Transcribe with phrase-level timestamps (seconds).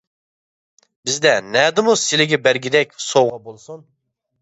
[1.09, 3.89] بىزدە نەدىمۇ سىلىگە بەرگىدەك سوۋغا بولسۇن؟!